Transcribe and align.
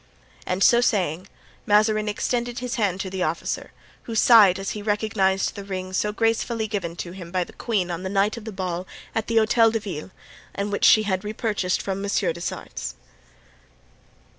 And 0.47 0.63
so 0.63 0.81
saying, 0.81 1.27
Mazarin 1.67 2.09
extended 2.09 2.57
his 2.57 2.73
hand 2.73 2.99
to 3.01 3.09
the 3.11 3.21
officer, 3.21 3.71
who 4.05 4.15
sighed 4.15 4.57
as 4.57 4.71
he 4.71 4.81
recognized 4.81 5.53
the 5.53 5.63
ring 5.63 5.93
so 5.93 6.11
gracefully 6.11 6.67
given 6.67 6.95
to 6.95 7.11
him 7.11 7.29
by 7.31 7.43
the 7.43 7.53
queen 7.53 7.91
on 7.91 8.01
the 8.01 8.09
night 8.09 8.35
of 8.35 8.45
the 8.45 8.51
ball 8.51 8.87
at 9.13 9.27
the 9.27 9.37
Hotel 9.37 9.69
de 9.69 9.79
Ville 9.79 10.09
and 10.55 10.71
which 10.71 10.85
she 10.85 11.03
had 11.03 11.23
repurchased 11.23 11.83
from 11.83 12.01
Monsieur 12.01 12.33
des 12.33 12.39
Essarts. 12.41 12.95